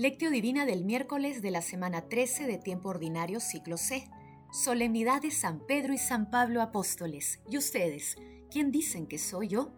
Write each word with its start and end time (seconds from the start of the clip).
Lectio 0.00 0.30
Divina 0.30 0.64
del 0.64 0.86
miércoles 0.86 1.42
de 1.42 1.50
la 1.50 1.60
semana 1.60 2.08
13 2.08 2.46
de 2.46 2.56
tiempo 2.56 2.88
ordinario 2.88 3.38
ciclo 3.38 3.76
C. 3.76 4.08
Solemnidad 4.50 5.20
de 5.20 5.30
San 5.30 5.60
Pedro 5.66 5.92
y 5.92 5.98
San 5.98 6.30
Pablo 6.30 6.62
apóstoles. 6.62 7.40
¿Y 7.50 7.58
ustedes? 7.58 8.16
¿Quién 8.50 8.72
dicen 8.72 9.06
que 9.06 9.18
soy 9.18 9.48
yo? 9.48 9.74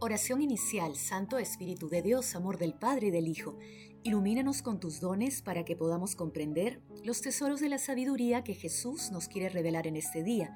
Oración 0.00 0.42
inicial, 0.42 0.96
Santo 0.96 1.38
Espíritu 1.38 1.88
de 1.88 2.02
Dios, 2.02 2.34
amor 2.34 2.58
del 2.58 2.74
Padre 2.74 3.06
y 3.06 3.10
del 3.12 3.28
Hijo, 3.28 3.56
ilumínanos 4.02 4.60
con 4.60 4.80
tus 4.80 4.98
dones 4.98 5.40
para 5.40 5.64
que 5.64 5.76
podamos 5.76 6.16
comprender 6.16 6.82
los 7.04 7.20
tesoros 7.20 7.60
de 7.60 7.68
la 7.68 7.78
sabiduría 7.78 8.42
que 8.42 8.54
Jesús 8.54 9.12
nos 9.12 9.28
quiere 9.28 9.50
revelar 9.50 9.86
en 9.86 9.94
este 9.94 10.24
día. 10.24 10.52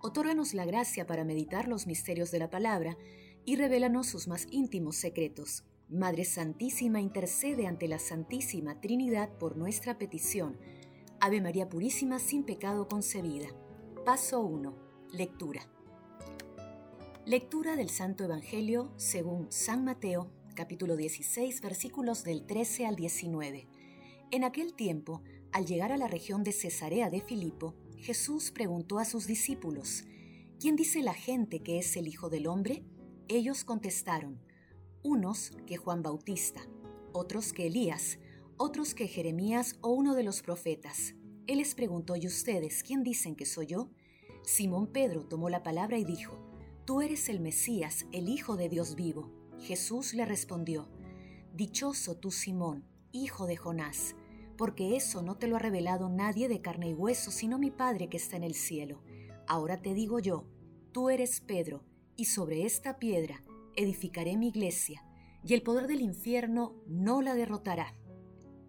Otórganos 0.00 0.52
la 0.52 0.64
gracia 0.64 1.06
para 1.06 1.22
meditar 1.22 1.68
los 1.68 1.86
misterios 1.86 2.32
de 2.32 2.40
la 2.40 2.50
palabra 2.50 2.98
y 3.44 3.54
revélanos 3.54 4.08
sus 4.08 4.26
más 4.26 4.48
íntimos 4.50 4.96
secretos. 4.96 5.62
Madre 5.92 6.24
Santísima, 6.24 7.02
intercede 7.02 7.66
ante 7.66 7.86
la 7.86 7.98
Santísima 7.98 8.80
Trinidad 8.80 9.28
por 9.36 9.58
nuestra 9.58 9.98
petición. 9.98 10.56
Ave 11.20 11.42
María 11.42 11.68
Purísima, 11.68 12.18
sin 12.18 12.44
pecado 12.44 12.88
concebida. 12.88 13.48
Paso 14.02 14.40
1. 14.40 14.74
Lectura. 15.12 15.60
Lectura 17.26 17.76
del 17.76 17.90
Santo 17.90 18.24
Evangelio 18.24 18.94
según 18.96 19.52
San 19.52 19.84
Mateo, 19.84 20.30
capítulo 20.54 20.96
16, 20.96 21.60
versículos 21.60 22.24
del 22.24 22.46
13 22.46 22.86
al 22.86 22.96
19. 22.96 23.68
En 24.30 24.44
aquel 24.44 24.72
tiempo, 24.72 25.20
al 25.52 25.66
llegar 25.66 25.92
a 25.92 25.98
la 25.98 26.08
región 26.08 26.42
de 26.42 26.52
Cesarea 26.52 27.10
de 27.10 27.20
Filipo, 27.20 27.74
Jesús 27.98 28.50
preguntó 28.50 28.98
a 28.98 29.04
sus 29.04 29.26
discípulos, 29.26 30.04
¿Quién 30.58 30.74
dice 30.74 31.02
la 31.02 31.12
gente 31.12 31.60
que 31.60 31.78
es 31.78 31.94
el 31.98 32.08
Hijo 32.08 32.30
del 32.30 32.46
Hombre? 32.46 32.82
Ellos 33.28 33.62
contestaron, 33.62 34.40
unos 35.02 35.50
que 35.66 35.76
Juan 35.76 36.02
Bautista, 36.02 36.60
otros 37.12 37.52
que 37.52 37.66
Elías, 37.66 38.18
otros 38.56 38.94
que 38.94 39.08
Jeremías 39.08 39.76
o 39.80 39.90
uno 39.90 40.14
de 40.14 40.22
los 40.22 40.42
profetas. 40.42 41.14
Él 41.46 41.58
les 41.58 41.74
preguntó, 41.74 42.14
¿y 42.16 42.26
ustedes 42.26 42.82
quién 42.82 43.02
dicen 43.02 43.34
que 43.34 43.46
soy 43.46 43.66
yo? 43.66 43.90
Simón 44.44 44.86
Pedro 44.86 45.24
tomó 45.24 45.50
la 45.50 45.62
palabra 45.62 45.98
y 45.98 46.04
dijo, 46.04 46.38
Tú 46.84 47.00
eres 47.00 47.28
el 47.28 47.40
Mesías, 47.40 48.06
el 48.12 48.28
Hijo 48.28 48.56
de 48.56 48.68
Dios 48.68 48.94
vivo. 48.94 49.30
Jesús 49.60 50.14
le 50.14 50.24
respondió, 50.24 50.88
Dichoso 51.54 52.16
tú, 52.16 52.30
Simón, 52.30 52.84
hijo 53.12 53.46
de 53.46 53.56
Jonás, 53.56 54.14
porque 54.56 54.96
eso 54.96 55.22
no 55.22 55.36
te 55.36 55.46
lo 55.46 55.56
ha 55.56 55.60
revelado 55.60 56.08
nadie 56.08 56.48
de 56.48 56.60
carne 56.60 56.88
y 56.90 56.94
hueso, 56.94 57.30
sino 57.30 57.58
mi 57.58 57.70
Padre 57.70 58.08
que 58.08 58.16
está 58.16 58.36
en 58.36 58.44
el 58.44 58.54
cielo. 58.54 59.02
Ahora 59.46 59.82
te 59.82 59.94
digo 59.94 60.18
yo, 60.18 60.46
tú 60.92 61.10
eres 61.10 61.40
Pedro, 61.40 61.84
y 62.16 62.26
sobre 62.26 62.64
esta 62.64 62.98
piedra 62.98 63.42
edificaré 63.76 64.36
mi 64.36 64.48
iglesia, 64.48 65.04
y 65.44 65.54
el 65.54 65.62
poder 65.62 65.86
del 65.86 66.00
infierno 66.00 66.74
no 66.86 67.22
la 67.22 67.34
derrotará. 67.34 67.94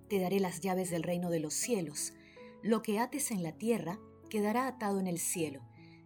Te 0.09 0.19
daré 0.19 0.39
las 0.39 0.59
llaves 0.59 0.89
del 0.89 1.03
reino 1.03 1.29
de 1.29 1.39
los 1.39 1.53
cielos. 1.53 2.13
Lo 2.61 2.81
que 2.81 2.99
ates 2.99 3.31
en 3.31 3.43
la 3.43 3.53
tierra 3.53 3.99
quedará 4.29 4.67
atado 4.67 4.99
en 4.99 5.07
el 5.07 5.19
cielo, 5.19 5.61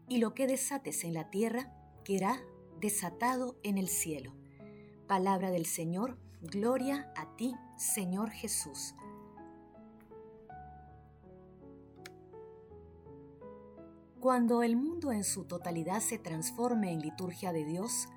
y 0.09 0.17
lo 0.17 0.33
que 0.33 0.47
desates 0.47 1.03
en 1.03 1.13
la 1.13 1.29
tierra 1.29 1.73
quedará 2.03 2.41
desatado 2.79 3.57
en 3.63 3.77
el 3.77 3.87
cielo. 3.87 4.33
Palabra 5.07 5.51
del 5.51 5.65
Señor, 5.65 6.17
gloria 6.41 7.11
a 7.15 7.35
ti, 7.35 7.55
Señor 7.77 8.29
Jesús. 8.29 8.93
Cuando 14.19 14.63
el 14.63 14.75
mundo 14.75 15.11
en 15.11 15.23
su 15.23 15.45
totalidad 15.45 16.01
se 16.01 16.17
transforme 16.17 16.91
en 16.91 17.01
liturgia 17.01 17.53
de 17.53 17.65
Dios, 17.65 18.07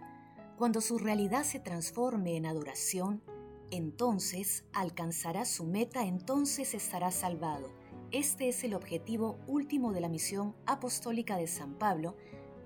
cuando 0.61 0.83
su 0.83 0.99
realidad 0.99 1.45
se 1.45 1.59
transforme 1.59 2.37
en 2.37 2.45
adoración, 2.45 3.23
entonces 3.71 4.65
alcanzará 4.75 5.47
su 5.47 5.65
meta, 5.65 6.05
entonces 6.05 6.75
estará 6.75 7.13
salvado. 7.13 7.73
Este 8.11 8.47
es 8.51 8.63
el 8.63 8.75
objetivo 8.75 9.39
último 9.47 9.95
de 9.95 10.03
la 10.03 10.11
misión 10.11 10.55
apostólica 10.67 11.39
de 11.39 11.47
San 11.47 11.79
Pablo 11.79 12.15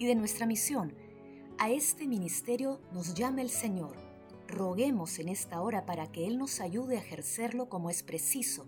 y 0.00 0.06
de 0.06 0.16
nuestra 0.16 0.44
misión. 0.44 0.96
A 1.56 1.70
este 1.70 2.08
ministerio 2.08 2.80
nos 2.92 3.14
llama 3.14 3.42
el 3.42 3.50
Señor. 3.50 3.94
Roguemos 4.48 5.20
en 5.20 5.28
esta 5.28 5.62
hora 5.62 5.86
para 5.86 6.10
que 6.10 6.26
Él 6.26 6.36
nos 6.36 6.60
ayude 6.60 6.96
a 6.96 7.00
ejercerlo 7.00 7.68
como 7.68 7.90
es 7.90 8.02
preciso 8.02 8.66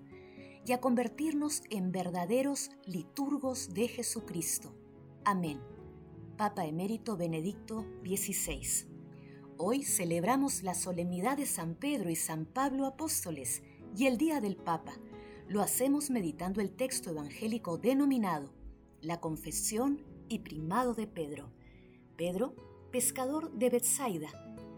y 0.65 0.71
a 0.71 0.81
convertirnos 0.81 1.65
en 1.71 1.91
verdaderos 1.91 2.71
liturgos 2.85 3.75
de 3.75 3.89
Jesucristo. 3.89 4.73
Amén. 5.25 5.61
Papa 6.37 6.65
Emérito 6.65 7.17
Benedicto 7.17 7.85
XVI. 8.05 8.96
Hoy 9.59 9.85
celebramos 9.85 10.63
la 10.63 10.75
solemnidad 10.75 11.39
de 11.39 11.47
San 11.47 11.77
Pedro 11.77 12.11
y 12.11 12.17
San 12.17 12.45
Pablo 12.45 12.85
apóstoles 12.85 13.63
y 13.97 14.07
el 14.07 14.19
Día 14.19 14.43
del 14.43 14.55
Papa. 14.55 14.93
Lo 15.49 15.63
hacemos 15.63 16.11
meditando 16.11 16.61
el 16.61 16.77
texto 16.77 17.09
evangélico 17.09 17.79
denominado 17.79 18.53
La 19.01 19.19
Confesión 19.19 20.03
y 20.29 20.41
Primado 20.41 20.93
de 20.93 21.07
Pedro. 21.07 21.51
Pedro, 22.19 22.55
pescador 22.93 23.51
de 23.53 23.71
Bethsaida, 23.71 24.29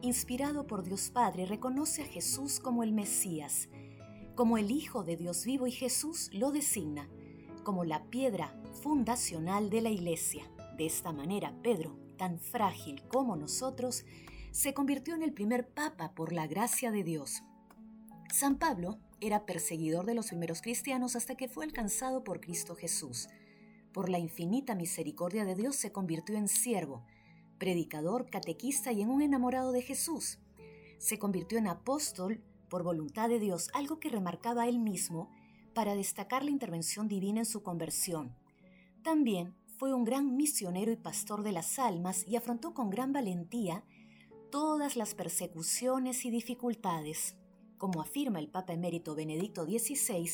inspirado 0.00 0.69
por 0.69 0.84
Dios 0.84 1.11
Padre, 1.11 1.44
reconoce 1.44 2.03
a 2.03 2.06
Jesús 2.06 2.61
como 2.61 2.84
el 2.84 2.93
Mesías, 2.93 3.69
como 4.37 4.59
el 4.59 4.71
Hijo 4.71 5.03
de 5.03 5.17
Dios 5.17 5.44
vivo 5.44 5.67
y 5.67 5.72
Jesús 5.72 6.31
lo 6.33 6.53
designa 6.53 7.09
como 7.65 7.84
la 7.84 8.05
piedra 8.05 8.55
fundacional 8.81 9.71
de 9.71 9.81
la 9.81 9.91
Iglesia. 9.91 10.49
De 10.77 10.87
esta 10.87 11.12
manera, 11.12 11.53
Pedro, 11.65 11.99
tan 12.17 12.38
frágil 12.38 13.03
como 13.09 13.34
nosotros, 13.34 14.05
se 14.50 14.75
convirtió 14.75 15.14
en 15.14 15.22
el 15.22 15.32
primer 15.32 15.69
papa 15.69 16.14
por 16.14 16.32
la 16.32 16.47
gracia 16.47 16.91
de 16.91 17.04
Dios. 17.04 17.42
San 18.32 18.59
Pablo 18.59 18.98
era 19.20 19.47
perseguidor 19.47 20.06
de 20.06 20.14
los 20.14 20.28
primeros 20.28 20.62
cristianos 20.62 21.16
hasta 21.16 21.34
que 21.34 21.48
fue 21.48 21.64
alcanzado 21.64 22.25
por 22.25 22.41
Cristo 22.41 22.75
Jesús. 22.75 23.28
Por 23.92 24.08
la 24.08 24.19
infinita 24.19 24.75
misericordia 24.75 25.44
de 25.44 25.54
Dios 25.54 25.76
se 25.76 25.92
convirtió 25.92 26.37
en 26.37 26.48
siervo, 26.48 27.04
predicador, 27.58 28.31
catequista 28.31 28.92
y 28.92 29.03
en 29.03 29.10
un 29.10 29.22
enamorado 29.22 29.72
de 29.72 29.82
Jesús. 29.82 30.38
Se 30.98 31.19
convirtió 31.19 31.58
en 31.58 31.66
apóstol 31.66 32.42
por 32.69 32.82
voluntad 32.82 33.28
de 33.28 33.41
Dios, 33.41 33.70
algo 33.75 33.98
que 33.98 34.10
remarcaba 34.10 34.69
él 34.69 34.78
mismo 34.78 35.31
para 35.75 35.94
destacar 35.94 36.44
la 36.44 36.50
intervención 36.50 37.08
divina 37.08 37.41
en 37.41 37.47
su 37.47 37.62
conversión. 37.62 38.37
También 39.03 39.54
fue 39.78 39.94
un 39.94 40.04
gran 40.04 40.37
misionero 40.37 40.92
y 40.92 40.97
pastor 40.97 41.42
de 41.42 41.53
las 41.53 41.78
almas 41.78 42.26
y 42.26 42.37
afrontó 42.37 42.75
con 42.75 42.91
gran 42.91 43.12
valentía 43.12 43.84
todas 44.50 44.97
las 44.97 45.14
persecuciones 45.14 46.25
y 46.25 46.31
dificultades. 46.31 47.36
Como 47.76 48.00
afirma 48.00 48.38
el 48.38 48.48
Papa 48.48 48.72
emérito 48.72 49.14
Benedicto 49.14 49.64
XVI, 49.64 50.31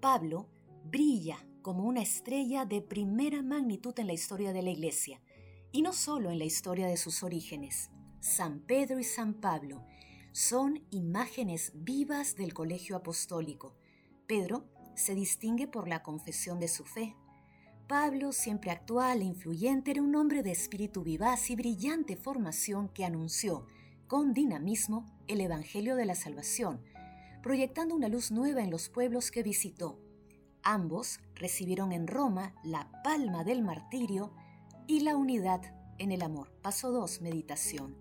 Pablo 0.00 0.48
brilla 0.84 1.46
como 1.62 1.84
una 1.84 2.02
estrella 2.02 2.66
de 2.66 2.82
primera 2.82 3.42
magnitud 3.42 3.98
en 3.98 4.06
la 4.06 4.12
historia 4.12 4.52
de 4.52 4.62
la 4.62 4.70
Iglesia, 4.70 5.22
y 5.72 5.82
no 5.82 5.92
solo 5.92 6.30
en 6.30 6.38
la 6.38 6.44
historia 6.44 6.86
de 6.86 6.96
sus 6.96 7.22
orígenes. 7.22 7.90
San 8.20 8.60
Pedro 8.60 8.98
y 8.98 9.04
San 9.04 9.34
Pablo 9.34 9.84
son 10.32 10.84
imágenes 10.90 11.72
vivas 11.74 12.36
del 12.36 12.54
colegio 12.54 12.96
apostólico. 12.96 13.76
Pedro 14.26 14.68
se 14.94 15.14
distingue 15.14 15.66
por 15.66 15.88
la 15.88 16.02
confesión 16.02 16.60
de 16.60 16.68
su 16.68 16.84
fe, 16.84 17.16
Pablo, 17.86 18.32
siempre 18.32 18.70
actual 18.70 19.20
e 19.20 19.24
influyente, 19.24 19.90
era 19.90 20.00
un 20.00 20.16
hombre 20.16 20.42
de 20.42 20.50
espíritu 20.50 21.02
vivaz 21.02 21.50
y 21.50 21.56
brillante 21.56 22.16
formación 22.16 22.88
que 22.88 23.04
anunció 23.04 23.66
con 24.06 24.32
dinamismo 24.32 25.04
el 25.26 25.42
Evangelio 25.42 25.94
de 25.94 26.06
la 26.06 26.14
Salvación, 26.14 26.80
proyectando 27.42 27.94
una 27.94 28.08
luz 28.08 28.30
nueva 28.30 28.62
en 28.62 28.70
los 28.70 28.88
pueblos 28.88 29.30
que 29.30 29.42
visitó. 29.42 30.00
Ambos 30.62 31.20
recibieron 31.34 31.92
en 31.92 32.06
Roma 32.06 32.54
la 32.64 32.90
palma 33.02 33.44
del 33.44 33.62
martirio 33.62 34.32
y 34.86 35.00
la 35.00 35.14
unidad 35.14 35.60
en 35.98 36.10
el 36.10 36.22
amor. 36.22 36.52
Paso 36.62 36.90
2. 36.90 37.20
Meditación. 37.20 37.98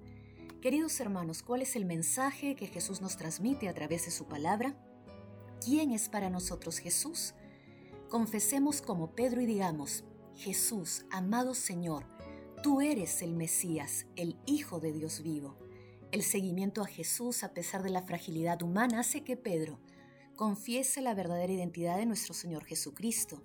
Queridos 0.62 0.98
hermanos, 1.02 1.44
¿cuál 1.44 1.62
es 1.62 1.76
el 1.76 1.84
mensaje 1.84 2.56
que 2.56 2.68
Jesús 2.68 3.02
nos 3.02 3.18
transmite 3.18 3.68
a 3.68 3.74
través 3.74 4.06
de 4.06 4.12
su 4.12 4.28
palabra? 4.30 4.78
¿Quién 5.64 5.92
es 5.92 6.08
para 6.08 6.30
nosotros 6.30 6.78
Jesús? 6.78 7.34
Confesemos 8.14 8.84
como 8.84 9.16
Pedro 9.16 9.42
y 9.42 9.48
digamos, 9.48 10.04
Jesús, 10.36 11.04
amado 11.10 11.56
Señor, 11.56 12.06
tú 12.62 12.80
eres 12.80 13.24
el 13.24 13.34
Mesías, 13.34 14.06
el 14.16 14.38
Hijo 14.46 14.80
de 14.80 14.94
Dios 14.94 15.24
vivo. 15.24 15.58
El 16.12 16.22
seguimiento 16.22 16.84
a 16.84 16.86
Jesús 16.86 17.44
a 17.44 17.56
pesar 17.56 17.82
de 17.82 17.90
la 17.90 18.04
fragilidad 18.04 18.62
humana 18.62 19.00
hace 19.00 19.24
que 19.24 19.36
Pedro 19.36 19.80
confiese 20.36 21.02
la 21.02 21.16
verdadera 21.16 21.52
identidad 21.52 21.98
de 21.98 22.06
nuestro 22.06 22.36
Señor 22.36 22.66
Jesucristo. 22.66 23.42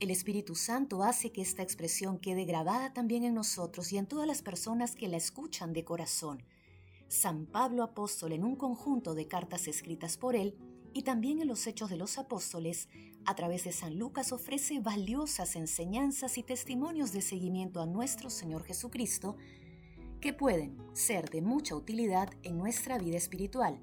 El 0.00 0.10
Espíritu 0.10 0.56
Santo 0.56 1.04
hace 1.04 1.30
que 1.30 1.42
esta 1.42 1.62
expresión 1.62 2.18
quede 2.18 2.46
grabada 2.46 2.92
también 2.92 3.22
en 3.22 3.34
nosotros 3.34 3.92
y 3.92 3.98
en 3.98 4.08
todas 4.08 4.26
las 4.26 4.42
personas 4.42 4.96
que 4.96 5.06
la 5.06 5.18
escuchan 5.18 5.72
de 5.72 5.84
corazón. 5.84 6.42
San 7.06 7.46
Pablo 7.46 7.84
Apóstol 7.84 8.32
en 8.32 8.42
un 8.42 8.56
conjunto 8.56 9.14
de 9.14 9.28
cartas 9.28 9.68
escritas 9.68 10.16
por 10.16 10.34
él 10.34 10.56
y 10.92 11.02
también 11.02 11.40
en 11.40 11.46
los 11.46 11.64
Hechos 11.68 11.90
de 11.90 11.96
los 11.96 12.18
Apóstoles, 12.18 12.88
a 13.26 13.34
través 13.34 13.64
de 13.64 13.72
San 13.72 13.98
Lucas 13.98 14.32
ofrece 14.32 14.80
valiosas 14.80 15.56
enseñanzas 15.56 16.38
y 16.38 16.42
testimonios 16.42 17.12
de 17.12 17.20
seguimiento 17.22 17.80
a 17.80 17.86
nuestro 17.86 18.30
Señor 18.30 18.64
Jesucristo 18.64 19.36
que 20.20 20.32
pueden 20.32 20.76
ser 20.92 21.30
de 21.30 21.40
mucha 21.40 21.74
utilidad 21.74 22.30
en 22.42 22.58
nuestra 22.58 22.98
vida 22.98 23.16
espiritual. 23.16 23.80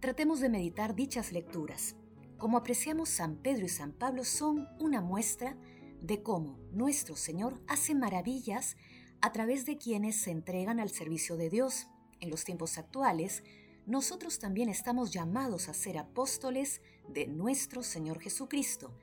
Tratemos 0.00 0.40
de 0.40 0.48
meditar 0.48 0.94
dichas 0.94 1.32
lecturas. 1.32 1.96
Como 2.38 2.58
apreciamos, 2.58 3.08
San 3.08 3.36
Pedro 3.36 3.64
y 3.64 3.68
San 3.68 3.92
Pablo 3.92 4.24
son 4.24 4.68
una 4.80 5.00
muestra 5.00 5.56
de 6.00 6.22
cómo 6.22 6.58
nuestro 6.72 7.16
Señor 7.16 7.62
hace 7.68 7.94
maravillas 7.94 8.76
a 9.20 9.32
través 9.32 9.64
de 9.64 9.78
quienes 9.78 10.16
se 10.16 10.32
entregan 10.32 10.80
al 10.80 10.90
servicio 10.90 11.36
de 11.36 11.48
Dios. 11.48 11.86
En 12.20 12.30
los 12.30 12.44
tiempos 12.44 12.78
actuales, 12.78 13.44
nosotros 13.86 14.38
también 14.38 14.68
estamos 14.68 15.10
llamados 15.10 15.68
a 15.68 15.74
ser 15.74 15.98
apóstoles 15.98 16.80
de 17.08 17.26
nuestro 17.26 17.82
Señor 17.82 18.20
Jesucristo. 18.20 18.94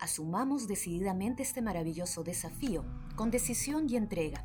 Asumamos 0.00 0.66
decididamente 0.66 1.44
este 1.44 1.62
maravilloso 1.62 2.24
desafío, 2.24 2.84
con 3.14 3.30
decisión 3.30 3.88
y 3.88 3.96
entrega. 3.96 4.44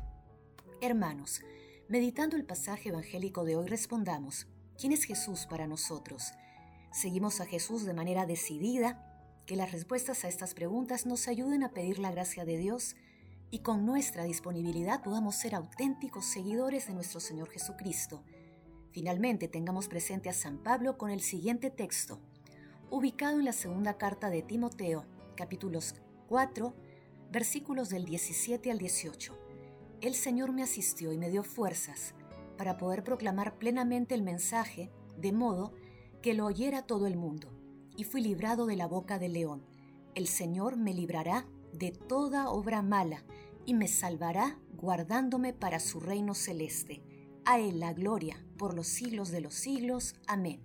Hermanos, 0.80 1.42
meditando 1.88 2.36
el 2.36 2.44
pasaje 2.44 2.90
evangélico 2.90 3.44
de 3.44 3.56
hoy, 3.56 3.66
respondamos, 3.66 4.46
¿quién 4.78 4.92
es 4.92 5.02
Jesús 5.02 5.46
para 5.46 5.66
nosotros? 5.66 6.34
¿Seguimos 6.92 7.40
a 7.40 7.46
Jesús 7.46 7.84
de 7.84 7.92
manera 7.92 8.26
decidida? 8.26 9.42
Que 9.44 9.56
las 9.56 9.72
respuestas 9.72 10.24
a 10.24 10.28
estas 10.28 10.54
preguntas 10.54 11.04
nos 11.04 11.26
ayuden 11.26 11.64
a 11.64 11.72
pedir 11.72 11.98
la 11.98 12.12
gracia 12.12 12.44
de 12.44 12.58
Dios 12.58 12.94
y 13.50 13.58
con 13.58 13.84
nuestra 13.84 14.22
disponibilidad 14.22 15.02
podamos 15.02 15.34
ser 15.34 15.56
auténticos 15.56 16.26
seguidores 16.26 16.86
de 16.86 16.94
nuestro 16.94 17.18
Señor 17.18 17.48
Jesucristo 17.50 18.22
Finalmente, 18.92 19.46
tengamos 19.46 19.88
presente 19.88 20.28
a 20.28 20.32
San 20.32 20.58
Pablo 20.58 20.98
con 20.98 21.10
el 21.10 21.20
siguiente 21.20 21.70
texto, 21.70 22.18
ubicado 22.90 23.38
en 23.38 23.44
la 23.44 23.52
segunda 23.52 23.96
carta 23.96 24.30
de 24.30 24.42
Timoteo, 24.42 25.04
capítulos 25.36 25.94
4, 26.28 26.74
versículos 27.30 27.88
del 27.88 28.04
17 28.04 28.70
al 28.70 28.78
18. 28.78 29.38
El 30.00 30.14
Señor 30.14 30.52
me 30.52 30.64
asistió 30.64 31.12
y 31.12 31.18
me 31.18 31.30
dio 31.30 31.44
fuerzas 31.44 32.14
para 32.58 32.78
poder 32.78 33.04
proclamar 33.04 33.58
plenamente 33.58 34.14
el 34.14 34.22
mensaje, 34.22 34.90
de 35.16 35.32
modo 35.32 35.72
que 36.20 36.34
lo 36.34 36.46
oyera 36.46 36.82
todo 36.82 37.06
el 37.06 37.16
mundo, 37.16 37.52
y 37.96 38.04
fui 38.04 38.20
librado 38.20 38.66
de 38.66 38.76
la 38.76 38.88
boca 38.88 39.18
del 39.18 39.34
león. 39.34 39.64
El 40.16 40.26
Señor 40.26 40.76
me 40.76 40.94
librará 40.94 41.46
de 41.72 41.92
toda 41.92 42.50
obra 42.50 42.82
mala 42.82 43.24
y 43.64 43.74
me 43.74 43.86
salvará 43.86 44.58
guardándome 44.74 45.52
para 45.52 45.78
su 45.78 46.00
reino 46.00 46.34
celeste. 46.34 47.02
A 47.52 47.58
la 47.58 47.92
gloria 47.92 48.40
por 48.58 48.74
los 48.74 48.86
siglos 48.86 49.32
de 49.32 49.40
los 49.40 49.54
siglos. 49.54 50.14
Amén. 50.28 50.60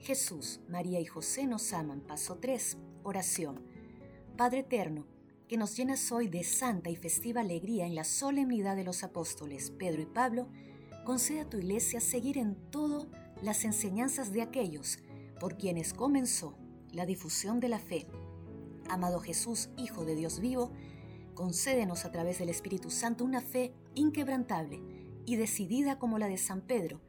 Jesús, 0.00 0.58
María 0.68 0.98
y 0.98 1.04
José 1.04 1.46
nos 1.46 1.72
aman. 1.72 2.00
Paso 2.00 2.38
3. 2.38 2.78
Oración. 3.04 3.62
Padre 4.36 4.58
eterno, 4.58 5.06
que 5.46 5.56
nos 5.56 5.76
llenas 5.76 6.10
hoy 6.10 6.26
de 6.26 6.42
santa 6.42 6.90
y 6.90 6.96
festiva 6.96 7.42
alegría 7.42 7.86
en 7.86 7.94
la 7.94 8.02
solemnidad 8.02 8.74
de 8.74 8.82
los 8.82 9.04
apóstoles 9.04 9.70
Pedro 9.70 10.02
y 10.02 10.06
Pablo, 10.06 10.48
concede 11.04 11.42
a 11.42 11.48
tu 11.48 11.58
iglesia 11.58 12.00
seguir 12.00 12.38
en 12.38 12.56
todo 12.72 13.06
las 13.40 13.64
enseñanzas 13.64 14.32
de 14.32 14.42
aquellos 14.42 14.98
por 15.38 15.56
quienes 15.56 15.94
comenzó 15.94 16.58
la 16.90 17.06
difusión 17.06 17.60
de 17.60 17.68
la 17.68 17.78
fe. 17.78 18.08
Amado 18.90 19.20
Jesús, 19.20 19.68
Hijo 19.76 20.04
de 20.04 20.16
Dios 20.16 20.40
vivo, 20.40 20.72
concédenos 21.34 22.04
a 22.04 22.10
través 22.10 22.40
del 22.40 22.48
Espíritu 22.48 22.90
Santo 22.90 23.24
una 23.24 23.42
fe 23.42 23.72
inquebrantable 23.94 24.95
y 25.26 25.36
decidida 25.36 25.98
como 25.98 26.18
la 26.18 26.28
de 26.28 26.38
San 26.38 26.62
Pedro, 26.62 27.02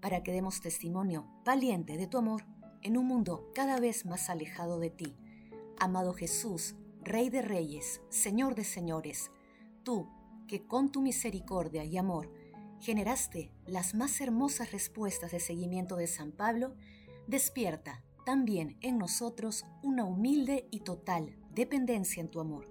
para 0.00 0.22
que 0.22 0.32
demos 0.32 0.60
testimonio 0.60 1.26
valiente 1.44 1.96
de 1.96 2.06
tu 2.06 2.18
amor 2.18 2.44
en 2.82 2.96
un 2.96 3.06
mundo 3.06 3.50
cada 3.54 3.78
vez 3.78 4.06
más 4.06 4.30
alejado 4.30 4.78
de 4.78 4.90
ti. 4.90 5.14
Amado 5.78 6.14
Jesús, 6.14 6.74
Rey 7.02 7.30
de 7.30 7.42
Reyes, 7.42 8.00
Señor 8.08 8.54
de 8.54 8.64
Señores, 8.64 9.30
tú 9.84 10.08
que 10.46 10.66
con 10.66 10.90
tu 10.90 11.02
misericordia 11.02 11.84
y 11.84 11.96
amor 11.98 12.32
generaste 12.80 13.52
las 13.66 13.94
más 13.94 14.20
hermosas 14.20 14.72
respuestas 14.72 15.32
de 15.32 15.40
seguimiento 15.40 15.96
de 15.96 16.06
San 16.06 16.32
Pablo, 16.32 16.74
despierta 17.26 18.02
también 18.24 18.76
en 18.80 18.98
nosotros 18.98 19.64
una 19.82 20.04
humilde 20.04 20.68
y 20.70 20.80
total 20.80 21.36
dependencia 21.54 22.20
en 22.20 22.30
tu 22.30 22.40
amor. 22.40 22.68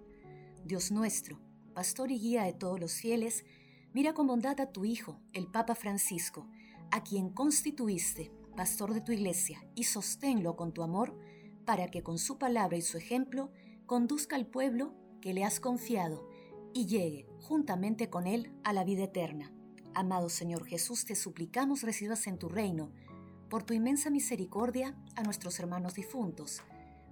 Dios 0.66 0.92
nuestro, 0.92 1.40
pastor 1.74 2.12
y 2.12 2.20
guía 2.20 2.44
de 2.44 2.54
todos 2.54 2.80
los 2.80 2.94
fieles, 2.94 3.46
Mira 3.94 4.14
con 4.14 4.28
bondad 4.28 4.60
a 4.60 4.72
tu 4.72 4.86
Hijo, 4.86 5.20
el 5.34 5.48
Papa 5.48 5.74
Francisco, 5.74 6.48
a 6.92 7.04
quien 7.04 7.30
constituiste 7.30 8.32
pastor 8.56 8.94
de 8.94 9.02
tu 9.02 9.12
iglesia, 9.12 9.64
y 9.76 9.84
sosténlo 9.84 10.56
con 10.56 10.74
tu 10.74 10.84
amor, 10.84 11.18
para 11.64 11.90
que 11.90 12.04
con 12.04 12.18
su 12.18 12.38
palabra 12.38 12.76
y 12.76 12.82
su 12.82 12.98
ejemplo 12.98 13.52
conduzca 13.86 14.36
al 14.36 14.48
pueblo 14.48 14.94
que 15.22 15.34
le 15.34 15.44
has 15.44 15.60
confiado 15.60 16.28
y 16.74 16.88
llegue 16.88 17.28
juntamente 17.40 18.10
con 18.10 18.28
él 18.28 18.52
a 18.64 18.74
la 18.74 18.84
vida 18.84 19.04
eterna. 19.04 19.54
Amado 19.94 20.30
Señor 20.30 20.66
Jesús, 20.66 21.06
te 21.06 21.16
suplicamos 21.16 21.84
recibas 21.84 22.28
en 22.28 22.38
tu 22.38 22.50
reino, 22.50 22.92
por 23.50 23.64
tu 23.64 23.74
inmensa 23.74 24.10
misericordia, 24.10 24.96
a 25.16 25.24
nuestros 25.24 25.60
hermanos 25.60 25.94
difuntos. 25.94 26.62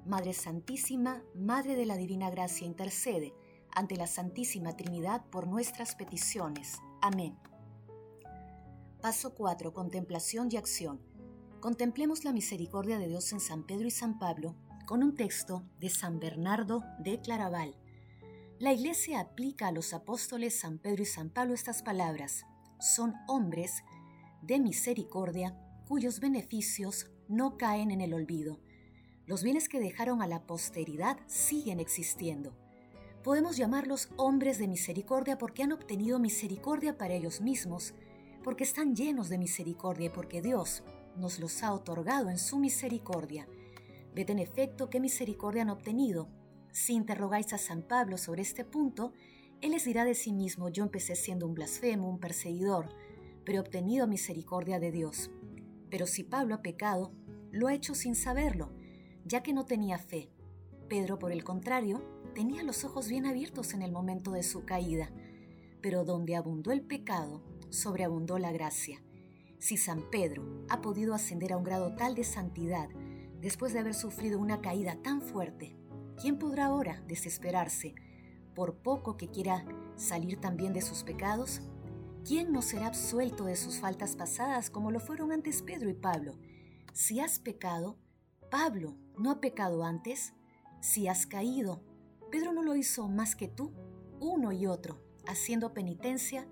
Madre 0.05 0.33
Santísima, 0.33 1.23
Madre 1.33 1.75
de 1.75 1.85
la 1.85 1.95
Divina 1.95 2.29
Gracia, 2.29 2.67
intercede 2.67 3.33
ante 3.75 3.97
la 3.97 4.07
Santísima 4.07 4.75
Trinidad 4.75 5.25
por 5.29 5.47
nuestras 5.47 5.95
peticiones. 5.95 6.79
Amén. 7.01 7.37
Paso 9.01 9.35
4. 9.35 9.73
Contemplación 9.73 10.49
y 10.51 10.57
acción. 10.57 10.99
Contemplemos 11.59 12.23
la 12.23 12.33
misericordia 12.33 12.97
de 12.97 13.07
Dios 13.07 13.31
en 13.33 13.39
San 13.39 13.63
Pedro 13.63 13.87
y 13.87 13.91
San 13.91 14.17
Pablo 14.17 14.55
con 14.87 15.03
un 15.03 15.15
texto 15.15 15.63
de 15.79 15.89
San 15.89 16.19
Bernardo 16.19 16.83
de 16.99 17.19
Claraval. 17.19 17.75
La 18.59 18.71
Iglesia 18.71 19.19
aplica 19.19 19.67
a 19.67 19.71
los 19.71 19.93
apóstoles 19.93 20.57
San 20.59 20.79
Pedro 20.79 21.03
y 21.03 21.05
San 21.05 21.29
Pablo 21.29 21.53
estas 21.53 21.83
palabras. 21.83 22.45
Son 22.79 23.13
hombres 23.27 23.83
de 24.41 24.59
misericordia 24.59 25.59
cuyos 25.87 26.19
beneficios 26.19 27.11
no 27.27 27.57
caen 27.57 27.91
en 27.91 28.01
el 28.01 28.13
olvido. 28.13 28.59
Los 29.25 29.43
bienes 29.43 29.67
que 29.67 29.79
dejaron 29.79 30.21
a 30.21 30.27
la 30.27 30.45
posteridad 30.45 31.17
siguen 31.27 31.79
existiendo 31.79 32.64
Podemos 33.25 33.57
llamarlos 33.57 34.09
hombres 34.17 34.59
de 34.59 34.67
misericordia 34.67 35.39
porque 35.39 35.63
han 35.63 35.71
obtenido 35.71 36.19
misericordia 36.19 36.95
para 36.95 37.15
ellos 37.15 37.41
mismos, 37.41 37.95
porque 38.43 38.63
están 38.63 38.95
llenos 38.95 39.29
de 39.29 39.39
misericordia 39.39 40.05
y 40.05 40.09
porque 40.09 40.43
Dios 40.43 40.83
nos 41.17 41.39
los 41.39 41.63
ha 41.63 41.73
otorgado 41.73 42.29
en 42.29 42.37
su 42.37 42.59
misericordia. 42.59 43.47
Ved 44.13 44.29
en 44.29 44.37
efecto 44.37 44.91
qué 44.91 44.99
misericordia 44.99 45.63
han 45.63 45.71
obtenido. 45.71 46.29
Si 46.71 46.93
interrogáis 46.93 47.51
a 47.53 47.57
San 47.57 47.81
Pablo 47.81 48.19
sobre 48.19 48.43
este 48.43 48.63
punto, 48.63 49.11
él 49.59 49.71
les 49.71 49.85
dirá 49.85 50.05
de 50.05 50.13
sí 50.13 50.31
mismo, 50.31 50.69
yo 50.69 50.83
empecé 50.83 51.15
siendo 51.15 51.47
un 51.47 51.55
blasfemo, 51.55 52.07
un 52.07 52.19
perseguidor, 52.19 52.89
pero 53.43 53.57
he 53.57 53.61
obtenido 53.61 54.05
misericordia 54.05 54.79
de 54.79 54.91
Dios. 54.91 55.31
Pero 55.89 56.05
si 56.05 56.23
Pablo 56.23 56.53
ha 56.53 56.61
pecado, 56.61 57.11
lo 57.51 57.69
ha 57.69 57.73
hecho 57.73 57.95
sin 57.95 58.13
saberlo, 58.13 58.71
ya 59.23 59.41
que 59.41 59.51
no 59.51 59.65
tenía 59.65 59.97
fe. 59.97 60.29
Pedro, 60.87 61.17
por 61.17 61.31
el 61.31 61.43
contrario, 61.43 62.14
tenía 62.35 62.63
los 62.63 62.83
ojos 62.83 63.07
bien 63.07 63.25
abiertos 63.25 63.73
en 63.73 63.81
el 63.81 63.93
momento 63.93 64.31
de 64.31 64.43
su 64.43 64.65
caída, 64.65 65.09
pero 65.81 66.03
donde 66.03 66.35
abundó 66.35 66.71
el 66.71 66.81
pecado, 66.81 67.41
sobreabundó 67.69 68.37
la 68.37 68.51
gracia. 68.51 69.01
Si 69.57 69.77
San 69.77 70.11
Pedro 70.11 70.65
ha 70.69 70.81
podido 70.81 71.15
ascender 71.15 71.53
a 71.53 71.57
un 71.57 71.63
grado 71.63 71.95
tal 71.95 72.13
de 72.13 72.25
santidad 72.25 72.89
después 73.39 73.71
de 73.71 73.79
haber 73.79 73.93
sufrido 73.93 74.37
una 74.37 74.59
caída 74.59 75.01
tan 75.01 75.21
fuerte, 75.21 75.77
¿quién 76.21 76.37
podrá 76.37 76.65
ahora 76.65 77.01
desesperarse 77.07 77.95
por 78.53 78.75
poco 78.75 79.15
que 79.15 79.29
quiera 79.29 79.65
salir 79.95 80.39
también 80.39 80.73
de 80.73 80.81
sus 80.81 81.03
pecados? 81.03 81.61
¿Quién 82.25 82.51
no 82.51 82.61
será 82.61 82.87
absuelto 82.87 83.45
de 83.45 83.55
sus 83.55 83.79
faltas 83.79 84.17
pasadas 84.17 84.69
como 84.69 84.91
lo 84.91 84.99
fueron 84.99 85.31
antes 85.31 85.61
Pedro 85.61 85.89
y 85.89 85.93
Pablo? 85.93 86.37
Si 86.91 87.21
has 87.21 87.39
pecado, 87.39 87.97
Pablo 88.51 88.97
no 89.17 89.31
ha 89.31 89.39
pecado 89.39 89.85
antes. 89.85 90.33
Si 90.81 91.07
has 91.07 91.25
caído, 91.25 91.81
Pedro 92.35 92.51
no 92.51 92.63
lo 92.63 92.75
hizo 92.75 93.07
más 93.07 93.33
que 93.33 93.47
tú, 93.47 93.71
uno 94.19 94.51
y 94.51 94.67
otro, 94.67 95.01
haciendo 95.25 95.73
penitencia, 95.73 96.45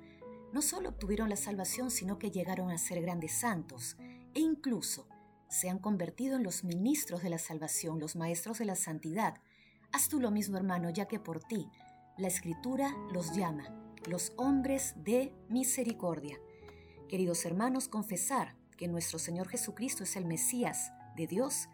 no 0.53 0.61
solo 0.61 0.87
obtuvieron 0.87 1.27
la 1.27 1.35
salvación, 1.35 1.91
sino 1.91 2.17
que 2.17 2.31
llegaron 2.31 2.71
a 2.71 2.77
ser 2.77 3.01
grandes 3.01 3.33
santos 3.33 3.97
e 4.33 4.39
incluso 4.39 5.09
se 5.49 5.69
han 5.69 5.79
convertido 5.79 6.37
en 6.37 6.43
los 6.43 6.63
ministros 6.63 7.21
de 7.21 7.29
la 7.29 7.37
salvación, 7.37 7.99
los 7.99 8.15
maestros 8.15 8.59
de 8.59 8.65
la 8.65 8.77
santidad. 8.77 9.41
Haz 9.91 10.07
tú 10.07 10.21
lo 10.21 10.31
mismo, 10.31 10.55
hermano, 10.55 10.89
ya 10.89 11.09
que 11.09 11.19
por 11.19 11.43
ti 11.43 11.69
la 12.17 12.29
escritura 12.29 12.95
los 13.11 13.35
llama, 13.35 13.65
los 14.07 14.31
hombres 14.37 14.93
de 14.95 15.33
misericordia. 15.49 16.39
Queridos 17.09 17.43
hermanos, 17.43 17.89
confesar 17.89 18.55
que 18.77 18.87
nuestro 18.87 19.19
Señor 19.19 19.49
Jesucristo 19.49 20.05
es 20.05 20.15
el 20.15 20.23
Mesías 20.23 20.93
de 21.17 21.27
Dios 21.27 21.67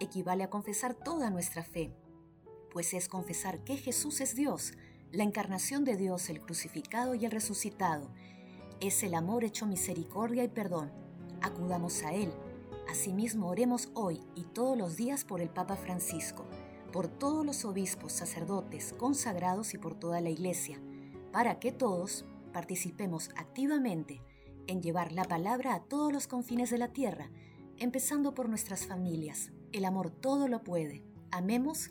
equivale 0.00 0.44
a 0.44 0.50
confesar 0.50 0.92
toda 0.92 1.30
nuestra 1.30 1.64
fe 1.64 1.94
pues 2.74 2.92
es 2.92 3.08
confesar 3.08 3.62
que 3.62 3.76
Jesús 3.76 4.20
es 4.20 4.34
Dios, 4.34 4.72
la 5.12 5.22
encarnación 5.22 5.84
de 5.84 5.96
Dios, 5.96 6.28
el 6.28 6.40
crucificado 6.40 7.14
y 7.14 7.24
el 7.24 7.30
resucitado. 7.30 8.10
Es 8.80 9.04
el 9.04 9.14
amor 9.14 9.44
hecho 9.44 9.64
misericordia 9.64 10.42
y 10.42 10.48
perdón. 10.48 10.90
Acudamos 11.40 12.02
a 12.02 12.12
Él. 12.12 12.32
Asimismo, 12.88 13.46
oremos 13.46 13.90
hoy 13.94 14.20
y 14.34 14.42
todos 14.42 14.76
los 14.76 14.96
días 14.96 15.24
por 15.24 15.40
el 15.40 15.50
Papa 15.50 15.76
Francisco, 15.76 16.46
por 16.92 17.06
todos 17.06 17.46
los 17.46 17.64
obispos, 17.64 18.12
sacerdotes, 18.12 18.92
consagrados 18.92 19.72
y 19.72 19.78
por 19.78 19.94
toda 19.94 20.20
la 20.20 20.30
Iglesia, 20.30 20.80
para 21.30 21.60
que 21.60 21.70
todos 21.70 22.24
participemos 22.52 23.30
activamente 23.36 24.20
en 24.66 24.82
llevar 24.82 25.12
la 25.12 25.24
palabra 25.24 25.76
a 25.76 25.84
todos 25.84 26.12
los 26.12 26.26
confines 26.26 26.70
de 26.70 26.78
la 26.78 26.88
tierra, 26.88 27.30
empezando 27.78 28.34
por 28.34 28.48
nuestras 28.48 28.84
familias. 28.84 29.52
El 29.70 29.84
amor 29.84 30.10
todo 30.10 30.48
lo 30.48 30.64
puede. 30.64 31.04
Amemos 31.30 31.90